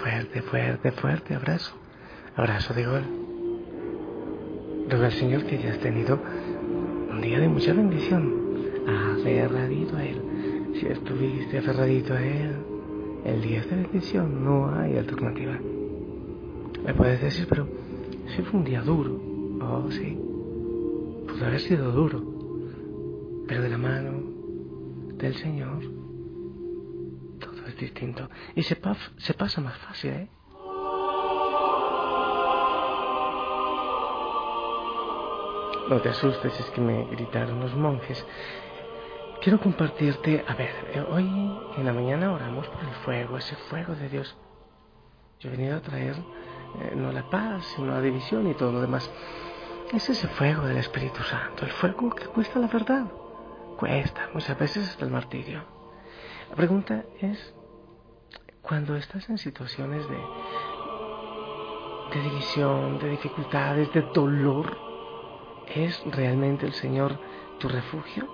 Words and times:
fuerte, 0.00 0.42
fuerte, 0.42 0.92
fuerte 0.92 1.34
abrazo. 1.34 1.74
Abrazo 2.36 2.74
de 2.74 2.84
gol. 2.86 3.02
Ruego 4.88 5.04
al 5.04 5.12
Señor 5.12 5.44
que 5.44 5.56
hayas 5.56 5.78
tenido 5.78 6.18
un 7.10 7.20
día 7.20 7.38
de 7.38 7.48
mucha 7.48 7.72
bendición. 7.72 8.34
Aferradito 8.86 9.96
a 9.96 10.04
Él. 10.04 10.22
Si 10.74 10.86
estuviste 10.86 11.58
aferradito 11.58 12.14
a 12.14 12.22
Él, 12.22 12.56
el 13.24 13.42
día 13.42 13.62
de 13.62 13.76
bendición, 13.76 14.44
no 14.44 14.74
hay 14.74 14.96
alternativa. 14.96 15.58
Me 16.84 16.94
puedes 16.94 17.20
decir, 17.20 17.46
pero 17.48 17.68
si 18.34 18.42
fue 18.42 18.60
un 18.60 18.64
día 18.64 18.80
duro. 18.80 19.20
Oh, 19.60 19.90
sí. 19.90 20.18
Pudo 21.28 21.46
haber 21.46 21.60
sido 21.60 21.92
duro. 21.92 22.22
Pero 23.46 23.62
de 23.62 23.68
la 23.68 23.78
mano 23.78 24.22
del 25.18 25.34
Señor, 25.34 25.82
distinto. 27.80 28.28
Y 28.54 28.62
se, 28.62 28.76
pasa 28.76 29.60
más 29.60 29.76
fácil, 29.78 30.10
¿eh? 30.10 30.28
No 35.88 36.00
te 36.00 36.08
asustes, 36.08 36.58
es 36.60 36.70
que 36.70 36.80
me 36.80 37.04
gritaron 37.06 37.58
los 37.58 37.74
monjes. 37.74 38.24
Quiero 39.42 39.58
compartirte, 39.58 40.44
a 40.46 40.54
ver, 40.54 40.70
eh, 40.94 41.04
hoy 41.08 41.24
en 41.76 41.84
la 41.84 41.92
mañana 41.92 42.32
oramos 42.32 42.68
por 42.68 42.84
el 42.84 42.94
fuego, 43.04 43.38
ese 43.38 43.56
fuego 43.56 43.94
de 43.94 44.08
Dios. 44.08 44.36
Yo 45.40 45.48
he 45.48 45.56
venido 45.56 45.76
a 45.76 45.80
traer 45.80 46.14
eh, 46.78 46.92
no 46.94 47.10
la 47.10 47.28
paz, 47.28 47.64
sino 47.74 47.88
la 47.88 48.00
división 48.00 48.48
y 48.48 48.54
todo 48.54 48.72
lo 48.72 48.80
demás. 48.80 49.10
Es 49.92 50.08
ese 50.08 50.28
fuego 50.28 50.66
del 50.66 50.76
Espíritu 50.76 51.22
Santo, 51.22 51.64
el 51.64 51.72
fuego 51.72 52.10
que 52.10 52.26
cuesta 52.26 52.60
la 52.60 52.68
verdad. 52.68 53.06
Cuesta, 53.76 54.28
muchas 54.32 54.56
veces 54.58 54.88
hasta 54.88 55.04
el 55.04 55.10
martirio. 55.10 55.64
La 56.50 56.56
pregunta 56.56 57.04
es, 57.20 57.54
cuando 58.62 58.96
estás 58.96 59.28
en 59.28 59.38
situaciones 59.38 60.06
de, 60.08 60.18
división, 62.20 62.98
de 62.98 63.10
dificultades, 63.10 63.92
de 63.92 64.02
dolor, 64.14 64.76
¿es 65.74 66.02
realmente 66.06 66.66
el 66.66 66.72
Señor 66.72 67.18
tu 67.58 67.68
refugio? 67.68 68.28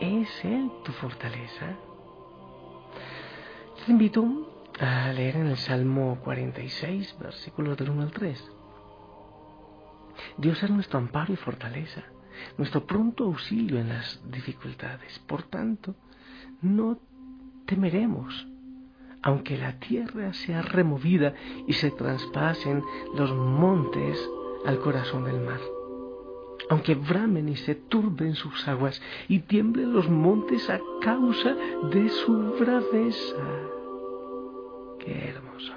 ¿Es 0.00 0.44
Él 0.44 0.70
tu 0.84 0.92
fortaleza? 0.92 1.76
Te 3.84 3.92
invito 3.92 4.68
a 4.80 5.12
leer 5.12 5.36
en 5.36 5.46
el 5.48 5.56
Salmo 5.56 6.18
46, 6.22 7.16
versículos 7.18 7.76
del 7.76 7.90
1 7.90 8.02
al 8.02 8.10
3. 8.10 8.52
Dios 10.36 10.62
es 10.62 10.70
nuestro 10.70 10.98
amparo 10.98 11.32
y 11.32 11.36
fortaleza, 11.36 12.04
nuestro 12.58 12.86
pronto 12.86 13.24
auxilio 13.24 13.78
en 13.78 13.88
las 13.88 14.20
dificultades. 14.30 15.18
Por 15.20 15.44
tanto, 15.44 15.94
no 16.60 16.98
temeremos, 17.66 18.46
aunque 19.22 19.56
la 19.56 19.78
tierra 19.78 20.32
sea 20.32 20.62
removida 20.62 21.34
y 21.66 21.72
se 21.72 21.90
traspasen 21.90 22.82
los 23.14 23.32
montes 23.32 24.18
al 24.66 24.78
corazón 24.78 25.24
del 25.24 25.40
mar 25.40 25.60
aunque 26.68 26.94
bramen 26.94 27.48
y 27.48 27.56
se 27.56 27.74
turben 27.74 28.34
sus 28.34 28.66
aguas 28.68 29.00
y 29.28 29.40
tiemblen 29.40 29.92
los 29.92 30.08
montes 30.08 30.68
a 30.68 30.80
causa 31.00 31.54
de 31.90 32.08
su 32.10 32.56
braveza. 32.58 33.36
Qué 34.98 35.28
hermoso. 35.28 35.72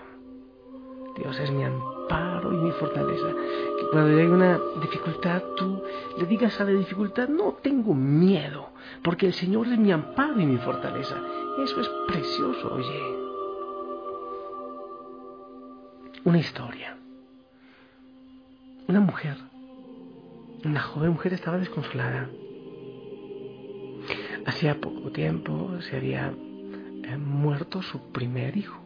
Dios 1.18 1.40
es 1.40 1.52
mi 1.52 1.64
amparo 1.64 2.54
y 2.54 2.58
mi 2.58 2.72
fortaleza. 2.72 3.28
Que 3.28 3.86
cuando 3.92 4.18
hay 4.18 4.28
una 4.28 4.60
dificultad, 4.82 5.42
tú 5.56 5.82
le 6.18 6.26
digas 6.26 6.60
a 6.60 6.66
la 6.66 6.72
dificultad, 6.72 7.30
no 7.30 7.58
tengo 7.62 7.94
miedo, 7.94 8.70
porque 9.04 9.28
el 9.28 9.34
Señor 9.34 9.68
es 9.68 9.78
mi 9.78 9.92
amparo 9.92 10.40
y 10.40 10.46
mi 10.46 10.58
fortaleza. 10.58 11.16
Eso 11.64 11.82
es 11.82 11.90
precioso, 12.08 12.74
oye. 12.74 13.21
Una 16.24 16.40
historia. 16.40 16.98
Una 18.88 19.00
mujer 19.00 19.38
una 20.64 20.82
joven 20.82 21.14
mujer 21.14 21.34
estaba 21.34 21.58
desconsolada. 21.58 22.30
Hacía 24.46 24.80
poco 24.80 25.12
tiempo 25.12 25.82
se 25.82 25.98
había 25.98 26.34
eh, 27.04 27.18
muerto 27.18 27.82
su 27.82 28.12
primer 28.12 28.58
hijo, 28.58 28.80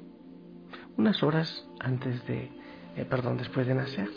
unas 0.97 1.22
horas 1.23 1.68
antes 1.79 2.25
de, 2.28 2.50
eh, 2.96 3.06
perdón, 3.09 3.38
después 3.38 3.67
de 3.67 3.75
nacer. 3.75 4.09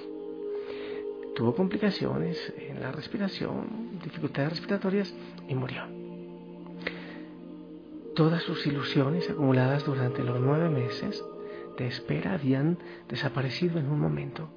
Tuvo 1.35 1.55
complicaciones 1.55 2.53
en 2.59 2.81
la 2.81 2.93
respiración, 2.93 3.99
dificultades 4.05 4.51
respiratorias 4.51 5.15
y 5.49 5.55
murió. 5.55 5.83
Todas 8.15 8.43
sus 8.43 8.67
ilusiones 8.67 9.31
acumuladas 9.31 9.85
durante 9.85 10.25
los 10.25 10.41
nueve 10.41 10.69
meses 10.69 11.25
de 11.79 11.87
espera 11.87 12.35
habían 12.35 12.79
desaparecido 13.09 13.79
en 13.79 13.89
un 13.89 14.01
momento. 14.01 14.51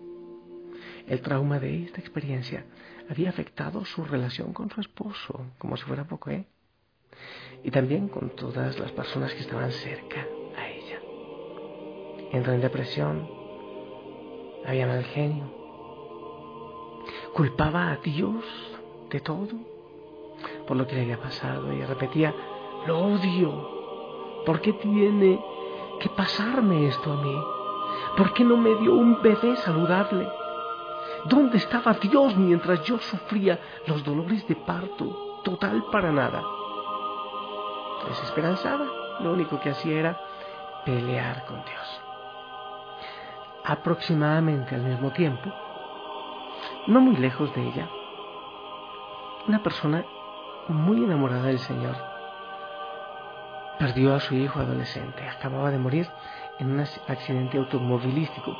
El 1.07 1.21
trauma 1.21 1.59
de 1.59 1.83
esta 1.83 2.01
experiencia 2.01 2.65
había 3.09 3.29
afectado 3.29 3.85
su 3.85 4.03
relación 4.03 4.53
con 4.53 4.69
su 4.69 4.81
esposo, 4.81 5.45
como 5.57 5.77
si 5.77 5.83
fuera 5.83 6.03
poco, 6.03 6.31
¿eh? 6.31 6.45
Y 7.63 7.71
también 7.71 8.07
con 8.07 8.31
todas 8.31 8.79
las 8.79 8.91
personas 8.91 9.33
que 9.33 9.41
estaban 9.41 9.71
cerca 9.71 10.25
a 10.57 10.67
ella. 10.67 10.99
Entró 12.31 12.53
en 12.53 12.61
depresión, 12.61 13.29
había 14.65 14.87
mal 14.87 15.03
genio, 15.03 15.53
culpaba 17.33 17.91
a 17.91 17.97
Dios 17.97 18.43
de 19.09 19.19
todo 19.19 19.71
por 20.67 20.77
lo 20.77 20.87
que 20.87 20.95
le 20.95 21.01
había 21.01 21.19
pasado 21.19 21.73
y 21.73 21.83
repetía, 21.83 22.33
lo 22.87 22.99
odio, 22.99 24.43
¿por 24.45 24.61
qué 24.61 24.73
tiene 24.73 25.39
que 26.01 26.09
pasarme 26.09 26.87
esto 26.87 27.13
a 27.13 27.17
mí? 27.17 27.39
¿Por 28.17 28.33
qué 28.33 28.43
no 28.43 28.57
me 28.57 28.75
dio 28.75 28.95
un 28.95 29.21
bebé 29.21 29.55
saludable? 29.57 30.27
¿Dónde 31.25 31.57
estaba 31.57 31.93
Dios 31.93 32.35
mientras 32.35 32.83
yo 32.83 32.97
sufría 32.97 33.59
los 33.85 34.03
dolores 34.03 34.45
de 34.47 34.55
parto? 34.55 35.39
Total 35.43 35.83
para 35.91 36.11
nada. 36.11 36.43
Desesperanzada, 38.07 38.85
lo 39.19 39.31
único 39.31 39.59
que 39.59 39.69
hacía 39.69 39.99
era 39.99 40.21
pelear 40.83 41.45
con 41.45 41.63
Dios. 41.63 42.01
Aproximadamente 43.63 44.73
al 44.73 44.81
mismo 44.81 45.11
tiempo, 45.11 45.53
no 46.87 46.99
muy 46.99 47.15
lejos 47.15 47.53
de 47.53 47.67
ella, 47.67 47.87
una 49.47 49.61
persona 49.61 50.03
muy 50.67 51.03
enamorada 51.03 51.43
del 51.43 51.59
Señor 51.59 52.10
perdió 53.81 54.13
a 54.13 54.19
su 54.19 54.35
hijo 54.35 54.59
adolescente. 54.59 55.27
Acababa 55.27 55.71
de 55.71 55.79
morir 55.79 56.07
en 56.59 56.71
un 56.71 56.79
accidente 56.79 57.57
automovilístico 57.57 58.55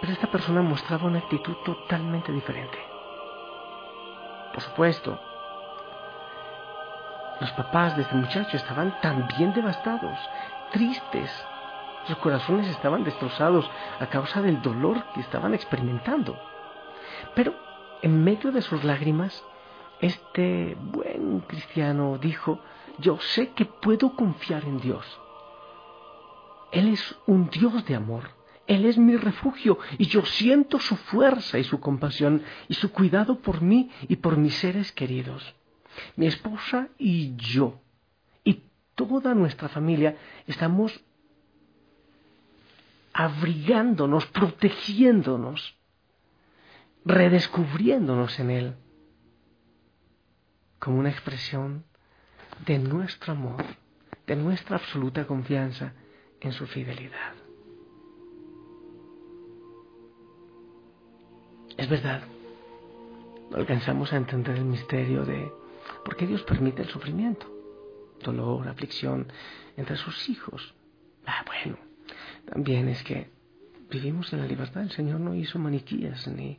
pero 0.00 0.12
esta 0.12 0.26
persona 0.26 0.62
mostraba 0.62 1.06
una 1.06 1.18
actitud 1.18 1.54
totalmente 1.64 2.30
diferente. 2.32 2.78
Por 4.52 4.62
supuesto, 4.62 5.18
los 7.40 7.50
papás 7.52 7.96
de 7.96 8.02
este 8.02 8.14
muchacho 8.14 8.56
estaban 8.56 9.00
también 9.00 9.52
devastados, 9.52 10.18
tristes. 10.72 11.30
Sus 12.06 12.16
corazones 12.18 12.68
estaban 12.68 13.04
destrozados 13.04 13.68
a 13.98 14.06
causa 14.06 14.40
del 14.42 14.62
dolor 14.62 15.02
que 15.14 15.20
estaban 15.20 15.54
experimentando. 15.54 16.38
Pero 17.34 17.54
en 18.02 18.22
medio 18.22 18.52
de 18.52 18.62
sus 18.62 18.84
lágrimas, 18.84 19.44
este 20.00 20.76
buen 20.78 21.40
cristiano 21.40 22.18
dijo, 22.18 22.60
yo 22.98 23.18
sé 23.20 23.50
que 23.50 23.64
puedo 23.64 24.14
confiar 24.16 24.64
en 24.64 24.80
Dios. 24.80 25.04
Él 26.72 26.88
es 26.88 27.16
un 27.26 27.48
Dios 27.50 27.84
de 27.86 27.94
amor 27.94 28.36
él 28.66 28.84
es 28.84 28.98
mi 28.98 29.16
refugio 29.16 29.78
y 29.96 30.06
yo 30.06 30.24
siento 30.24 30.80
su 30.80 30.96
fuerza 30.96 31.58
y 31.58 31.64
su 31.64 31.78
compasión 31.78 32.42
y 32.68 32.74
su 32.74 32.90
cuidado 32.90 33.40
por 33.40 33.62
mí 33.62 33.90
y 34.08 34.16
por 34.16 34.36
mis 34.36 34.54
seres 34.54 34.90
queridos. 34.92 35.54
Mi 36.16 36.26
esposa 36.26 36.88
y 36.98 37.36
yo 37.36 37.80
y 38.44 38.64
toda 38.94 39.34
nuestra 39.34 39.68
familia 39.68 40.16
estamos 40.46 41.00
abrigándonos, 43.12 44.26
protegiéndonos, 44.26 45.76
redescubriéndonos 47.04 48.38
en 48.40 48.50
Él 48.50 48.74
como 50.78 50.98
una 50.98 51.10
expresión 51.10 51.84
de 52.64 52.78
nuestro 52.78 53.32
amor, 53.32 53.64
de 54.26 54.36
nuestra 54.36 54.76
absoluta 54.76 55.26
confianza 55.26 55.92
en 56.40 56.52
su 56.52 56.66
fidelidad. 56.66 57.34
Es 61.76 61.88
verdad, 61.88 62.22
alcanzamos 63.54 64.12
a 64.12 64.16
entender 64.16 64.56
el 64.56 64.64
misterio 64.64 65.24
de 65.24 65.52
por 66.04 66.16
qué 66.16 66.26
Dios 66.26 66.42
permite 66.42 66.82
el 66.82 66.88
sufrimiento, 66.88 67.46
dolor, 68.22 68.66
aflicción 68.68 69.30
entre 69.76 69.96
sus 69.96 70.28
hijos. 70.28 70.74
Ah, 71.26 71.44
bueno, 71.46 71.78
también 72.46 72.88
es 72.88 73.02
que 73.02 73.28
vivimos 73.90 74.32
en 74.32 74.40
la 74.40 74.46
libertad. 74.46 74.82
El 74.82 74.90
Señor 74.90 75.20
no 75.20 75.34
hizo 75.34 75.58
maniquías 75.58 76.26
ni, 76.28 76.58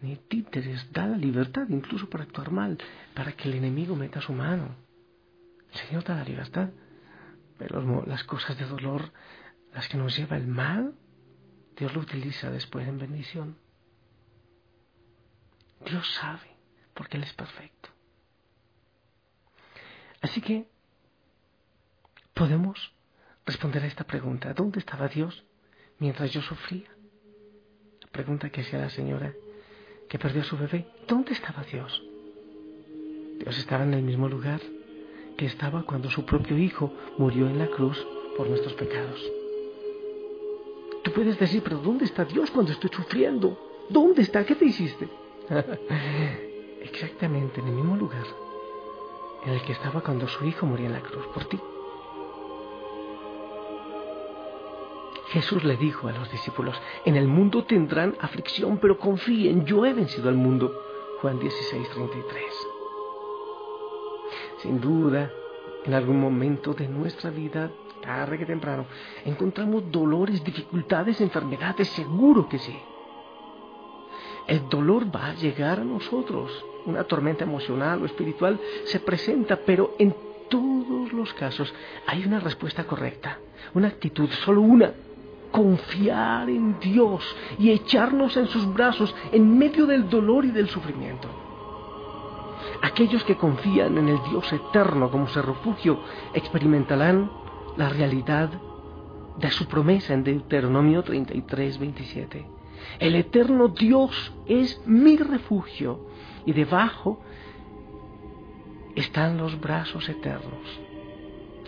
ni 0.00 0.16
títeres, 0.16 0.92
da 0.92 1.06
la 1.06 1.16
libertad 1.16 1.66
incluso 1.68 2.08
para 2.08 2.24
actuar 2.24 2.50
mal, 2.52 2.78
para 3.14 3.32
que 3.32 3.48
el 3.48 3.54
enemigo 3.54 3.96
meta 3.96 4.20
su 4.20 4.32
mano. 4.32 4.85
El 5.72 5.78
Señor 5.78 6.04
da 6.04 6.14
la 6.14 6.24
libertad, 6.24 6.70
pero 7.58 8.04
las 8.06 8.24
cosas 8.24 8.56
de 8.58 8.64
dolor 8.66 9.12
las 9.72 9.88
que 9.88 9.98
nos 9.98 10.16
lleva 10.16 10.36
el 10.36 10.46
mal, 10.46 10.94
Dios 11.76 11.94
lo 11.94 12.00
utiliza 12.00 12.50
después 12.50 12.88
en 12.88 12.98
bendición. 12.98 13.58
Dios 15.84 16.10
sabe, 16.14 16.56
porque 16.94 17.18
Él 17.18 17.24
es 17.24 17.34
perfecto. 17.34 17.90
Así 20.22 20.40
que 20.40 20.66
podemos 22.32 22.92
responder 23.44 23.82
a 23.82 23.86
esta 23.86 24.04
pregunta. 24.04 24.54
¿Dónde 24.54 24.78
estaba 24.78 25.08
Dios 25.08 25.44
mientras 25.98 26.32
yo 26.32 26.40
sufría? 26.40 26.88
La 28.00 28.08
pregunta 28.08 28.48
que 28.50 28.62
hacía 28.62 28.78
la 28.78 28.90
señora 28.90 29.34
que 30.08 30.18
perdió 30.18 30.40
a 30.40 30.44
su 30.44 30.56
bebé. 30.56 30.88
¿Dónde 31.06 31.32
estaba 31.32 31.62
Dios? 31.64 32.02
Dios 33.38 33.58
estaba 33.58 33.84
en 33.84 33.94
el 33.94 34.02
mismo 34.02 34.28
lugar 34.28 34.60
que 35.36 35.46
estaba 35.46 35.82
cuando 35.82 36.10
su 36.10 36.24
propio 36.24 36.58
Hijo 36.58 36.92
murió 37.18 37.46
en 37.48 37.58
la 37.58 37.68
cruz 37.68 38.04
por 38.36 38.48
nuestros 38.48 38.74
pecados. 38.74 39.20
Tú 41.02 41.12
puedes 41.12 41.38
decir, 41.38 41.62
pero 41.62 41.78
¿dónde 41.78 42.04
está 42.04 42.24
Dios 42.24 42.50
cuando 42.50 42.72
estoy 42.72 42.90
sufriendo? 42.92 43.58
¿Dónde 43.88 44.22
está? 44.22 44.44
¿Qué 44.44 44.54
te 44.54 44.64
hiciste? 44.64 45.08
Exactamente 46.82 47.60
en 47.60 47.68
el 47.68 47.74
mismo 47.74 47.96
lugar 47.96 48.26
en 49.46 49.52
el 49.52 49.62
que 49.62 49.72
estaba 49.72 50.00
cuando 50.00 50.26
su 50.26 50.44
Hijo 50.44 50.66
murió 50.66 50.86
en 50.86 50.92
la 50.92 51.00
cruz 51.00 51.26
por 51.28 51.44
ti. 51.44 51.58
Jesús 55.28 55.64
le 55.64 55.76
dijo 55.76 56.08
a 56.08 56.12
los 56.12 56.30
discípulos, 56.30 56.76
en 57.04 57.16
el 57.16 57.28
mundo 57.28 57.64
tendrán 57.64 58.16
aflicción, 58.20 58.78
pero 58.78 58.98
confíen, 58.98 59.64
yo 59.64 59.84
he 59.84 59.92
vencido 59.92 60.28
al 60.28 60.36
mundo. 60.36 60.72
Juan 61.20 61.38
16, 61.38 61.90
33. 61.90 62.44
Sin 64.66 64.80
duda, 64.80 65.30
en 65.84 65.94
algún 65.94 66.20
momento 66.20 66.74
de 66.74 66.88
nuestra 66.88 67.30
vida, 67.30 67.70
tarde 68.02 68.36
que 68.36 68.44
temprano, 68.44 68.86
encontramos 69.24 69.92
dolores, 69.92 70.42
dificultades, 70.42 71.20
enfermedades, 71.20 71.86
seguro 71.90 72.48
que 72.48 72.58
sí. 72.58 72.76
El 74.48 74.68
dolor 74.68 75.06
va 75.14 75.26
a 75.26 75.34
llegar 75.34 75.78
a 75.78 75.84
nosotros. 75.84 76.50
Una 76.84 77.04
tormenta 77.04 77.44
emocional 77.44 78.02
o 78.02 78.06
espiritual 78.06 78.58
se 78.86 78.98
presenta, 78.98 79.54
pero 79.54 79.94
en 80.00 80.12
todos 80.50 81.12
los 81.12 81.32
casos 81.34 81.72
hay 82.08 82.24
una 82.24 82.40
respuesta 82.40 82.82
correcta, 82.88 83.38
una 83.72 83.86
actitud, 83.86 84.28
solo 84.44 84.62
una, 84.62 84.92
confiar 85.52 86.50
en 86.50 86.80
Dios 86.80 87.22
y 87.56 87.70
echarnos 87.70 88.36
en 88.36 88.48
sus 88.48 88.66
brazos 88.74 89.14
en 89.30 89.56
medio 89.56 89.86
del 89.86 90.10
dolor 90.10 90.44
y 90.44 90.50
del 90.50 90.68
sufrimiento. 90.68 91.28
Aquellos 92.82 93.24
que 93.24 93.36
confían 93.36 93.98
en 93.98 94.08
el 94.08 94.22
Dios 94.30 94.52
eterno 94.52 95.10
como 95.10 95.28
su 95.28 95.40
refugio 95.42 96.00
experimentarán 96.34 97.30
la 97.76 97.88
realidad 97.88 98.50
de 99.38 99.50
su 99.50 99.66
promesa 99.66 100.14
en 100.14 100.24
Deuteronomio 100.24 101.02
33, 101.02 101.78
27. 101.78 102.46
El 102.98 103.14
eterno 103.14 103.68
Dios 103.68 104.32
es 104.46 104.80
mi 104.86 105.16
refugio 105.16 106.06
y 106.44 106.52
debajo 106.52 107.20
están 108.94 109.36
los 109.36 109.60
brazos 109.60 110.08
eternos. 110.08 110.80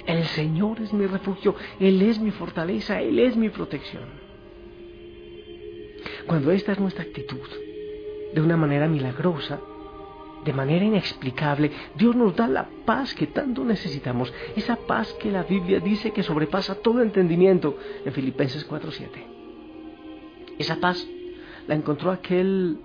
El 0.07 0.25
Señor 0.25 0.81
es 0.81 0.93
mi 0.93 1.07
refugio, 1.07 1.55
Él 1.79 2.01
es 2.01 2.19
mi 2.19 2.31
fortaleza, 2.31 3.01
Él 3.01 3.19
es 3.19 3.37
mi 3.37 3.51
protección. 3.51 4.09
Cuando 6.27 6.51
esta 6.51 6.73
es 6.73 6.81
nuestra 6.81 7.05
actitud, 7.05 7.47
de 8.35 8.41
una 8.41 8.57
manera 8.57 8.89
milagrosa, 8.89 9.61
de 10.45 10.53
manera 10.53 10.85
inexplicable, 10.85 11.71
Dios 11.95 12.15
nos 12.15 12.35
da 12.37 12.49
la 12.49 12.69
paz 12.85 13.15
que 13.15 13.27
tanto 13.27 13.65
necesitamos, 13.65 14.33
esa 14.57 14.77
paz 14.77 15.13
que 15.15 15.31
la 15.31 15.43
Biblia 15.43 15.81
dice 15.81 16.13
que 16.13 16.23
sobrepasa 16.23 16.77
todo 16.77 17.03
entendimiento 17.03 17.77
en 18.05 18.13
Filipenses 18.13 18.67
4:7. 18.67 19.27
Esa 20.59 20.77
paz 20.77 21.07
la 21.67 21.75
encontró 21.75 22.11
aquel 22.11 22.79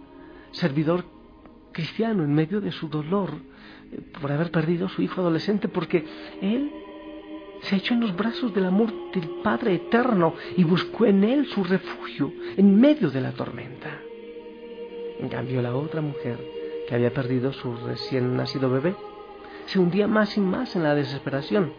servidor 0.52 1.06
cristiano 1.72 2.24
en 2.24 2.34
medio 2.34 2.62
de 2.62 2.72
su 2.72 2.88
dolor 2.88 3.32
eh, 3.92 4.02
por 4.22 4.32
haber 4.32 4.52
perdido 4.52 4.86
a 4.86 4.90
su 4.90 5.02
hijo 5.02 5.22
adolescente, 5.22 5.68
porque 5.68 6.06
él 6.42 6.72
se 7.62 7.78
echó 7.78 7.94
en 7.94 8.02
los 8.02 8.16
brazos 8.16 8.54
del 8.54 8.66
amor 8.66 8.92
del 9.14 9.28
Padre 9.42 9.76
Eterno 9.76 10.36
y 10.58 10.64
buscó 10.64 11.06
en 11.06 11.24
él 11.24 11.48
su 11.48 11.64
refugio 11.64 12.32
en 12.58 12.80
medio 12.80 13.10
de 13.10 13.22
la 13.22 13.32
tormenta. 13.32 14.02
En 15.20 15.30
cambio, 15.30 15.62
la 15.62 15.76
otra 15.76 16.02
mujer, 16.02 16.38
que 16.88 16.96
había 16.96 17.14
perdido 17.14 17.54
su 17.54 17.76
recién 17.78 18.36
nacido 18.36 18.70
bebé, 18.70 18.96
se 19.66 19.80
hundía 19.80 20.08
más 20.08 20.38
y 20.38 20.42
más 20.42 20.76
en 20.76 20.84
la 20.84 20.96
desesperación. 20.96 21.74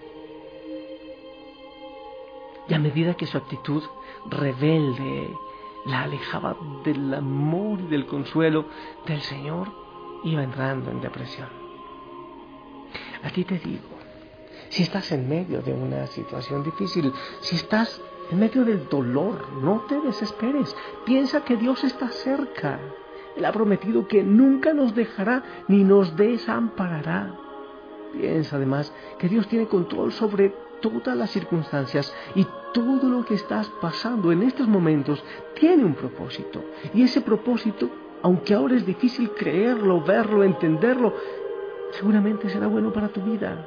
Y 2.68 2.74
a 2.74 2.78
medida 2.78 3.14
que 3.14 3.26
su 3.26 3.36
actitud 3.36 3.82
rebelde 4.26 5.28
la 5.86 6.04
alejaba 6.04 6.56
del 6.82 7.12
amor 7.12 7.80
y 7.80 7.86
del 7.88 8.06
consuelo 8.06 8.66
del 9.06 9.20
Señor, 9.20 9.68
iba 10.24 10.42
entrando 10.42 10.90
en 10.90 11.00
depresión. 11.00 11.48
A 13.22 13.30
ti 13.30 13.44
te 13.44 13.58
digo, 13.58 13.88
si 14.70 14.82
estás 14.82 15.12
en 15.12 15.28
medio 15.28 15.60
de 15.62 15.72
una 15.72 16.06
situación 16.06 16.62
difícil, 16.62 17.12
si 17.40 17.56
estás 17.56 18.00
en 18.30 18.38
medio 18.38 18.64
del 18.64 18.88
dolor, 18.88 19.52
no 19.60 19.82
te 19.82 20.00
desesperes. 20.00 20.74
Piensa 21.04 21.44
que 21.44 21.56
Dios 21.56 21.84
está 21.84 22.08
cerca. 22.08 22.80
Él 23.36 23.44
ha 23.44 23.52
prometido 23.52 24.06
que 24.06 24.22
nunca 24.22 24.72
nos 24.72 24.94
dejará 24.94 25.42
ni 25.69 25.84
nos 25.84 26.16
desamparará. 26.16 27.34
Piensa 28.12 28.56
además 28.56 28.92
que 29.19 29.28
Dios 29.28 29.48
tiene 29.48 29.66
control 29.66 30.12
sobre 30.12 30.54
todas 30.81 31.16
las 31.16 31.31
circunstancias 31.31 32.14
y 32.34 32.46
todo 32.72 33.08
lo 33.08 33.25
que 33.25 33.34
estás 33.34 33.69
pasando 33.81 34.31
en 34.32 34.42
estos 34.42 34.69
momentos 34.69 35.22
tiene 35.54 35.84
un 35.84 35.94
propósito. 35.94 36.62
Y 36.93 37.03
ese 37.03 37.22
propósito, 37.22 37.88
aunque 38.22 38.55
ahora 38.55 38.76
es 38.76 38.84
difícil 38.84 39.31
creerlo, 39.31 40.03
verlo, 40.03 40.44
entenderlo, 40.44 41.14
seguramente 41.93 42.48
será 42.50 42.67
bueno 42.67 42.93
para 42.93 43.08
tu 43.08 43.20
vida. 43.22 43.67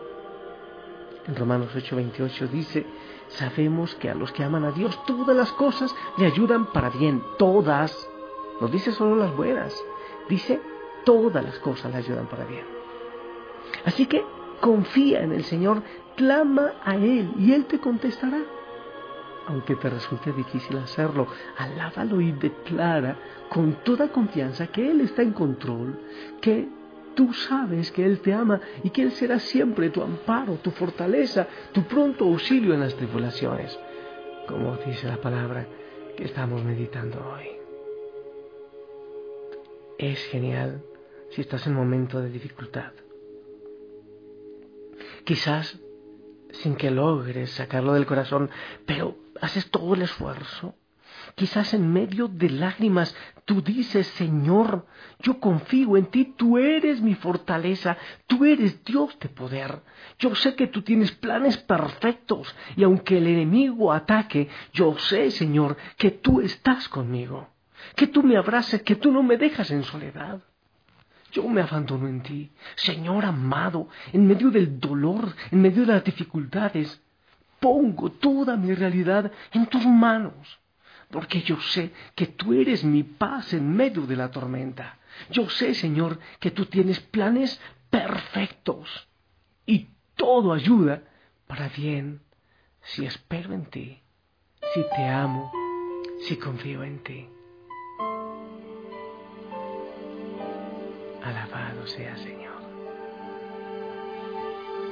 En 1.27 1.35
Romanos 1.35 1.75
8:28 1.75 2.49
dice, 2.49 2.85
sabemos 3.27 3.95
que 3.95 4.09
a 4.09 4.15
los 4.15 4.31
que 4.31 4.43
aman 4.43 4.63
a 4.63 4.71
Dios 4.71 4.97
todas 5.05 5.35
las 5.35 5.51
cosas 5.53 5.93
le 6.17 6.25
ayudan 6.25 6.67
para 6.67 6.89
bien, 6.89 7.21
todas. 7.37 8.09
No 8.59 8.67
dice 8.67 8.91
solo 8.91 9.15
las 9.15 9.35
buenas, 9.35 9.75
dice 10.29 10.59
todas 11.05 11.43
las 11.43 11.59
cosas 11.59 11.91
le 11.91 11.97
ayudan 11.97 12.27
para 12.27 12.45
bien. 12.45 12.65
Así 13.85 14.05
que 14.05 14.23
confía 14.59 15.21
en 15.21 15.31
el 15.31 15.43
Señor, 15.43 15.83
clama 16.15 16.73
a 16.83 16.95
Él 16.95 17.31
y 17.37 17.53
Él 17.53 17.65
te 17.65 17.79
contestará. 17.79 18.41
Aunque 19.47 19.75
te 19.75 19.89
resulte 19.89 20.33
difícil 20.33 20.77
hacerlo, 20.77 21.27
alábalo 21.57 22.19
y 22.19 22.33
declara 22.33 23.17
con 23.49 23.75
toda 23.83 24.09
confianza 24.09 24.67
que 24.67 24.91
Él 24.91 25.01
está 25.01 25.21
en 25.21 25.31
control, 25.31 25.97
que 26.41 26.67
Tú 27.17 27.33
sabes 27.33 27.91
que 27.91 28.05
Él 28.05 28.19
te 28.19 28.31
ama 28.31 28.61
y 28.83 28.91
que 28.91 29.01
Él 29.01 29.11
será 29.11 29.39
siempre 29.39 29.89
tu 29.89 30.03
amparo, 30.03 30.57
tu 30.57 30.69
fortaleza, 30.69 31.47
tu 31.71 31.81
pronto 31.81 32.25
auxilio 32.25 32.75
en 32.75 32.81
las 32.81 32.93
tribulaciones, 32.93 33.75
como 34.47 34.77
dice 34.77 35.07
la 35.07 35.17
palabra 35.17 35.65
que 36.15 36.25
estamos 36.25 36.63
meditando 36.63 37.17
hoy. 37.33 37.56
Es 39.97 40.19
genial 40.27 40.83
si 41.31 41.41
estás 41.41 41.67
en 41.67 41.73
momento 41.73 42.21
de 42.21 42.29
dificultad. 42.29 42.93
Quizás 45.23 45.79
sin 46.51 46.75
que 46.75 46.91
logres 46.91 47.51
sacarlo 47.51 47.93
del 47.93 48.05
corazón, 48.05 48.49
pero 48.85 49.17
haces 49.41 49.69
todo 49.69 49.95
el 49.95 50.03
esfuerzo 50.03 50.75
Quizás 51.35 51.73
en 51.73 51.91
medio 51.93 52.27
de 52.27 52.49
lágrimas 52.49 53.15
tú 53.45 53.61
dices, 53.61 54.07
Señor, 54.07 54.87
yo 55.19 55.39
confío 55.39 55.95
en 55.95 56.07
ti, 56.07 56.33
tú 56.35 56.57
eres 56.57 57.01
mi 57.01 57.13
fortaleza, 57.13 57.97
tú 58.25 58.43
eres 58.43 58.83
Dios 58.83 59.17
de 59.19 59.29
poder. 59.29 59.83
Yo 60.17 60.33
sé 60.35 60.55
que 60.55 60.67
tú 60.67 60.81
tienes 60.81 61.11
planes 61.11 61.57
perfectos 61.57 62.55
y 62.75 62.83
aunque 62.83 63.19
el 63.19 63.27
enemigo 63.27 63.93
ataque, 63.93 64.49
yo 64.73 64.97
sé, 64.97 65.31
Señor, 65.31 65.77
que 65.97 66.11
tú 66.11 66.41
estás 66.41 66.89
conmigo, 66.89 67.49
que 67.95 68.07
tú 68.07 68.23
me 68.23 68.37
abraces, 68.37 68.81
que 68.83 68.95
tú 68.95 69.11
no 69.11 69.23
me 69.23 69.37
dejas 69.37 69.71
en 69.71 69.83
soledad. 69.83 70.41
Yo 71.31 71.47
me 71.47 71.61
abandono 71.61 72.07
en 72.07 72.21
ti, 72.21 72.51
Señor 72.75 73.25
amado, 73.25 73.89
en 74.13 74.25
medio 74.25 74.49
del 74.49 74.79
dolor, 74.79 75.33
en 75.51 75.61
medio 75.61 75.85
de 75.85 75.93
las 75.93 76.03
dificultades. 76.03 77.01
Pongo 77.59 78.11
toda 78.11 78.55
mi 78.55 78.73
realidad 78.73 79.31
en 79.51 79.65
tus 79.65 79.85
manos 79.85 80.59
porque 81.09 81.41
yo 81.41 81.59
sé 81.61 81.91
que 82.15 82.27
tú 82.27 82.53
eres 82.53 82.83
mi 82.83 83.03
paz 83.03 83.53
en 83.53 83.69
medio 83.75 84.05
de 84.05 84.15
la 84.15 84.29
tormenta. 84.29 84.97
Yo 85.29 85.49
sé, 85.49 85.73
Señor, 85.73 86.19
que 86.39 86.51
tú 86.51 86.65
tienes 86.65 86.99
planes 86.99 87.59
perfectos 87.89 89.07
y 89.65 89.87
todo 90.15 90.53
ayuda 90.53 91.03
para 91.47 91.69
bien 91.69 92.21
si 92.81 93.05
espero 93.05 93.53
en 93.53 93.65
ti, 93.65 94.01
si 94.73 94.81
te 94.95 95.07
amo, 95.07 95.51
si 96.27 96.35
confío 96.37 96.83
en 96.83 97.03
ti. 97.03 97.36
Alabado 101.27 101.85
sea, 101.87 102.15
Señor. 102.15 102.61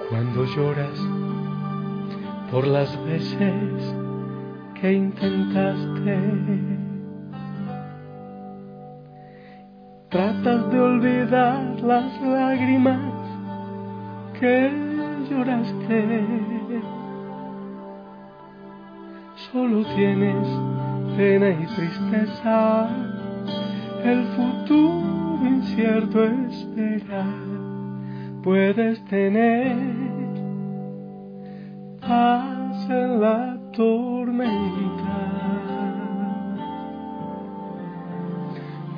Cuando 0.10 0.44
lloras 0.44 1.00
por 2.52 2.68
las 2.68 2.92
veces 3.06 3.96
que 4.74 4.92
intentaste. 4.92 6.20
Tratas 10.10 10.72
de 10.72 10.80
olvidar 10.82 11.80
las 11.80 12.22
lágrimas 12.22 13.14
que 14.38 14.72
lloraste. 15.30 16.26
Solo 19.54 19.86
tienes 19.96 20.48
pena 21.16 21.50
y 21.50 21.66
tristeza, 21.76 22.90
el 24.04 24.26
futuro 24.36 25.05
incierto 25.66 26.24
espera. 26.24 27.26
Puedes 28.44 29.04
tener 29.06 29.76
paz 32.00 32.90
en 32.90 33.20
la 33.20 33.58
tormenta. 33.74 35.18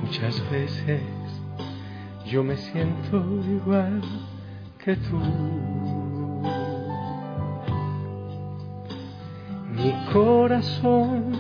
Muchas 0.02 0.52
veces 0.52 1.02
yo 2.26 2.44
me 2.44 2.58
siento 2.58 3.24
igual 3.50 4.02
que 4.84 4.96
tú. 4.98 5.20
Mi 9.74 9.94
corazón 10.12 11.34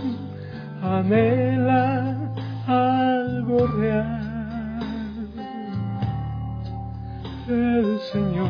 anhela 0.81 2.15
algo 2.67 3.67
real. 3.67 4.16
El 7.49 7.97
Señor 8.11 8.49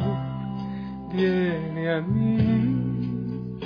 viene 1.13 1.91
a 1.91 2.01
mí 2.01 3.59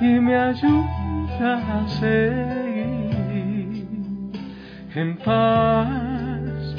y 0.00 0.18
me 0.18 0.36
ayuda 0.36 1.84
a 1.84 1.88
seguir 2.00 3.86
en 4.96 5.16
paz 5.18 6.74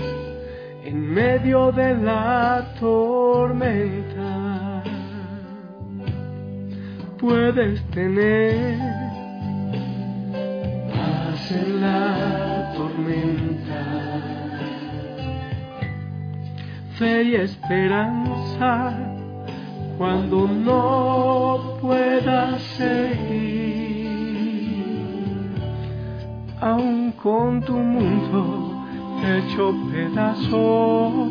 en 0.83 1.13
medio 1.13 1.71
de 1.71 1.95
la 1.95 2.73
tormenta. 2.77 4.83
Puedes 7.17 7.81
tener 7.91 8.77
paz 10.93 11.51
en 11.51 11.79
la 11.79 12.73
tormenta, 12.75 13.52
fe 16.97 17.23
y 17.23 17.35
esperanza 17.35 18.97
cuando 19.97 20.47
no 20.47 21.77
puedas 21.81 22.61
seguir, 22.77 24.09
aún 26.59 27.11
con 27.13 27.61
tu 27.61 27.73
mundo 27.73 28.85
hecho 29.23 29.73
pedazos, 29.91 31.21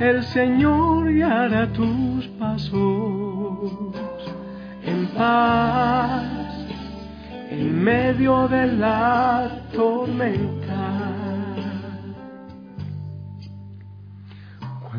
el 0.00 0.22
Señor 0.24 1.12
guiará 1.12 1.72
tus 1.72 2.26
pasos 2.38 3.72
en 4.84 5.06
paz 5.08 6.22
en 7.50 7.82
medio 7.82 8.48
de 8.48 8.66
la 8.66 9.62
tormenta. 9.72 10.55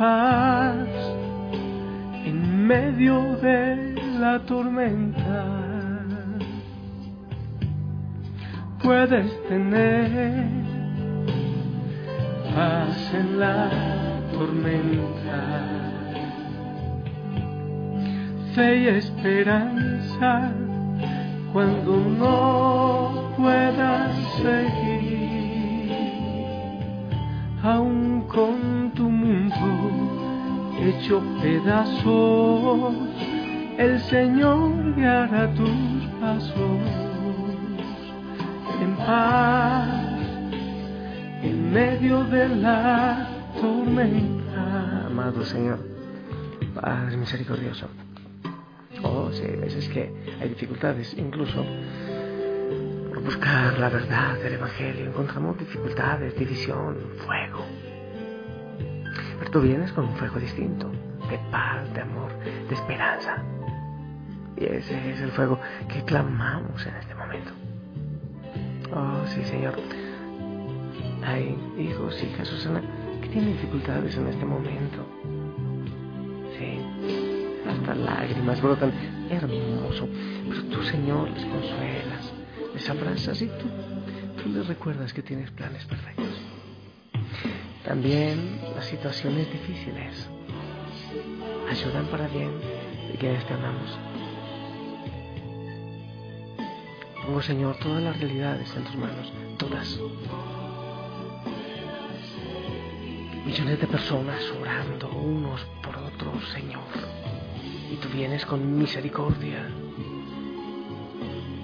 paz 0.00 0.88
en 2.24 2.66
medio 2.66 3.36
de 3.42 3.94
la 4.18 4.38
tormenta. 4.46 5.44
Puedes 8.82 9.30
tener 9.46 10.46
paz 12.54 13.12
en 13.12 13.40
la 13.40 13.68
tormenta, 14.32 15.40
fe 18.54 18.76
y 18.78 18.86
esperanza 18.88 20.50
cuando 21.52 21.92
no 22.22 23.34
puedas 23.36 24.16
seguir, 24.40 25.92
aún 27.62 28.22
con 28.28 28.89
tu 29.00 29.08
mundo 29.08 29.56
hecho 30.78 31.22
pedazos, 31.40 32.94
el 33.78 33.98
Señor 34.00 34.94
guiará 34.94 35.50
tus 35.54 35.70
pasos 36.20 36.80
en 38.82 38.96
paz 38.96 39.88
en 41.42 41.72
medio 41.72 42.24
de 42.24 42.46
la 42.50 43.26
tormenta. 43.58 45.06
Amado 45.06 45.46
Señor, 45.46 45.78
Padre 46.74 47.16
misericordioso. 47.16 47.86
Oh, 49.02 49.30
sí, 49.32 49.44
hay 49.44 49.56
veces 49.56 49.88
que 49.88 50.12
hay 50.42 50.48
dificultades, 50.50 51.16
incluso 51.16 51.64
por 53.08 53.22
buscar 53.22 53.78
la 53.78 53.88
verdad 53.88 54.34
del 54.42 54.52
Evangelio. 54.52 55.06
Encontramos 55.06 55.58
dificultades, 55.58 56.38
división, 56.38 56.98
fuego. 57.24 57.64
Pero 59.38 59.50
tú 59.50 59.60
vienes 59.60 59.92
con 59.92 60.06
un 60.06 60.16
fuego 60.16 60.38
distinto, 60.38 60.90
de 61.28 61.38
paz, 61.50 61.92
de 61.94 62.00
amor, 62.00 62.32
de 62.68 62.74
esperanza. 62.74 63.42
Y 64.56 64.64
ese 64.64 65.10
es 65.10 65.20
el 65.20 65.30
fuego 65.30 65.58
que 65.88 66.02
clamamos 66.04 66.86
en 66.86 66.94
este 66.96 67.14
momento. 67.14 67.50
Oh, 68.92 69.26
sí, 69.26 69.42
Señor. 69.44 69.74
Hay 71.24 71.56
hijos, 71.78 72.22
hijas, 72.22 72.48
Susana, 72.48 72.82
que 73.22 73.28
tienen 73.28 73.52
dificultades 73.52 74.16
en 74.16 74.26
este 74.26 74.44
momento. 74.44 75.06
Sí, 76.58 76.80
hasta 77.68 77.94
lágrimas 77.94 78.60
brotan. 78.60 78.92
Hermoso. 79.30 80.08
Pero 80.48 80.64
tú, 80.64 80.82
Señor, 80.82 81.30
les 81.30 81.44
consuelas, 81.44 82.32
les 82.74 82.90
abrazas 82.90 83.40
y 83.40 83.46
tú, 83.46 84.42
tú 84.42 84.48
les 84.50 84.66
recuerdas 84.66 85.12
que 85.12 85.22
tienes 85.22 85.50
planes 85.52 85.84
perfectos. 85.84 86.49
También 87.84 88.60
las 88.74 88.86
situaciones 88.86 89.50
difíciles 89.50 90.28
ayudan 91.70 92.06
para 92.06 92.28
bien 92.28 92.50
de 93.10 93.18
quienes 93.18 93.46
te 93.46 93.54
amamos. 93.54 93.98
Pongo, 97.24 97.42
Señor, 97.42 97.76
todas 97.76 98.02
las 98.02 98.18
realidades 98.18 98.74
en 98.76 98.84
tus 98.84 98.96
manos, 98.96 99.32
todas. 99.58 99.98
Millones 103.46 103.80
de 103.80 103.86
personas 103.86 104.42
orando 104.60 105.08
unos 105.10 105.64
por 105.82 105.96
otros, 105.96 106.48
Señor. 106.50 106.82
Y 107.90 107.96
tú 107.96 108.08
vienes 108.08 108.44
con 108.44 108.78
misericordia 108.78 109.68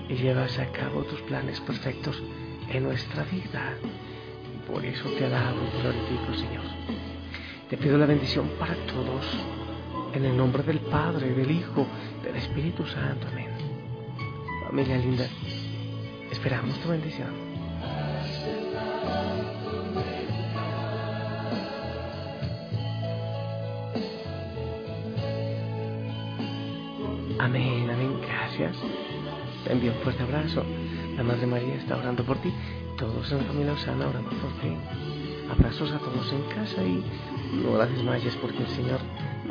y 0.08 0.14
llevas 0.14 0.58
a 0.58 0.70
cabo 0.72 1.02
tus 1.04 1.20
planes 1.22 1.60
perfectos 1.60 2.22
en 2.68 2.84
nuestra 2.84 3.24
vida. 3.24 3.74
Por 4.66 4.84
eso 4.84 5.08
te 5.10 5.24
alabo 5.26 5.58
y 5.62 5.80
glorifico, 5.80 6.34
Señor. 6.34 6.64
Te 7.70 7.76
pido 7.76 7.98
la 7.98 8.06
bendición 8.06 8.48
para 8.58 8.74
todos, 8.86 9.24
en 10.12 10.24
el 10.24 10.36
nombre 10.36 10.62
del 10.62 10.80
Padre, 10.80 11.34
del 11.34 11.50
Hijo, 11.50 11.86
del 12.22 12.36
Espíritu 12.36 12.84
Santo. 12.86 13.26
Amén. 13.30 13.48
Familia 14.66 14.98
linda, 14.98 15.26
esperamos 16.30 16.78
tu 16.80 16.88
bendición. 16.88 17.46
Amén, 27.38 27.88
amén, 27.90 28.20
gracias. 28.20 28.76
Te 29.64 29.72
envío 29.72 29.92
un 29.92 29.98
fuerte 29.98 30.22
abrazo. 30.22 30.64
La 31.16 31.22
Madre 31.22 31.46
María 31.46 31.74
está 31.74 31.96
orando 31.96 32.24
por 32.24 32.38
ti. 32.38 32.52
Todos 32.96 33.30
en 33.30 33.38
la 33.38 33.44
familia 33.44 33.72
Osana 33.72 34.08
oramos 34.08 34.34
por 34.34 34.50
ti. 34.60 34.74
Abrazos 35.50 35.92
a 35.92 35.98
todos 35.98 36.32
en 36.32 36.42
casa 36.54 36.82
y 36.82 37.04
no 37.62 37.76
las 37.76 37.90
desmayes 37.90 38.34
porque 38.36 38.62
el 38.62 38.68
Señor 38.68 39.00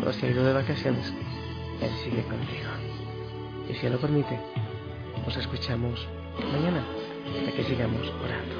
no 0.03 0.11
se 0.11 0.25
ha 0.25 0.29
ido 0.31 0.43
de 0.43 0.53
vacaciones. 0.53 1.13
Él 1.81 1.91
sigue 2.03 2.23
contigo. 2.23 2.69
Y 3.69 3.73
si 3.75 3.85
Él 3.85 3.93
lo 3.93 3.99
permite, 3.99 4.39
nos 5.25 5.37
escuchamos 5.37 6.07
mañana 6.39 6.83
hasta 7.37 7.51
que 7.51 7.63
sigamos 7.63 8.07
orando. 8.23 8.55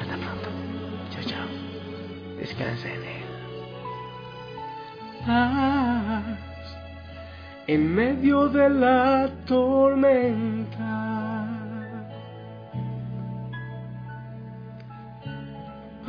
Hasta 0.00 0.16
pronto. 0.16 0.48
Chao, 1.10 1.22
chao. 1.24 1.46
Descansa 2.38 2.88
en 2.92 3.02
Él. 3.02 3.22
Paz 5.26 6.48
en 7.68 7.94
medio 7.94 8.48
de 8.48 8.70
la 8.70 9.30
tormenta. 9.44 10.87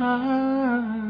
Paz 0.00 1.09